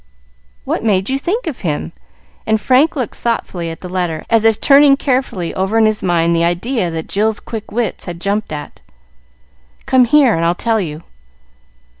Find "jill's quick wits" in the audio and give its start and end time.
7.07-8.05